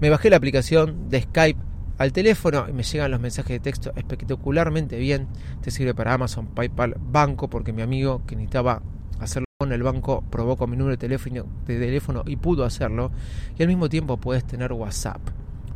Me 0.00 0.08
bajé 0.08 0.30
la 0.30 0.36
aplicación 0.36 1.10
de 1.10 1.20
Skype 1.20 1.60
al 2.02 2.12
teléfono 2.12 2.66
y 2.68 2.72
me 2.72 2.82
llegan 2.82 3.10
los 3.10 3.20
mensajes 3.20 3.50
de 3.50 3.60
texto 3.60 3.92
espectacularmente 3.94 4.98
bien. 4.98 5.28
Te 5.60 5.70
sirve 5.70 5.94
para 5.94 6.14
Amazon, 6.14 6.48
PayPal, 6.48 6.96
banco, 7.00 7.48
porque 7.48 7.72
mi 7.72 7.82
amigo 7.82 8.22
que 8.26 8.34
necesitaba 8.34 8.82
hacerlo 9.20 9.46
con 9.58 9.72
el 9.72 9.82
banco 9.82 10.24
probó 10.28 10.56
con 10.56 10.70
mi 10.70 10.76
número 10.76 10.96
de 10.96 10.98
teléfono, 10.98 11.46
de 11.66 12.02
y 12.26 12.36
pudo 12.36 12.64
hacerlo. 12.64 13.12
Y 13.56 13.62
al 13.62 13.68
mismo 13.68 13.88
tiempo 13.88 14.16
puedes 14.16 14.44
tener 14.44 14.72
WhatsApp. 14.72 15.20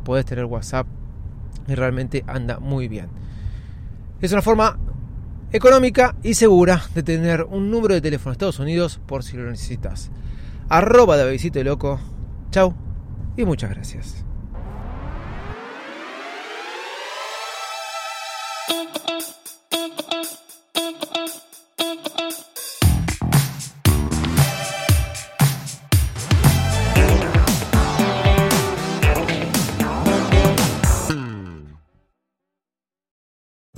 Puedes 0.03 0.25
tener 0.25 0.45
WhatsApp 0.45 0.85
y 1.67 1.75
realmente 1.75 2.23
anda 2.27 2.59
muy 2.59 2.87
bien. 2.87 3.07
Es 4.21 4.31
una 4.33 4.41
forma 4.41 4.77
económica 5.53 6.15
y 6.23 6.33
segura 6.33 6.81
de 6.93 7.03
tener 7.03 7.43
un 7.43 7.71
número 7.71 7.93
de 7.93 8.01
teléfono 8.01 8.31
en 8.31 8.33
Estados 8.33 8.59
Unidos 8.59 8.99
por 9.05 9.23
si 9.23 9.37
lo 9.37 9.49
necesitas. 9.49 10.11
Arroba 10.67 11.15
de 11.15 11.63
loco. 11.63 11.99
Chau 12.51 12.73
y 13.37 13.45
muchas 13.45 13.69
gracias. 13.69 14.25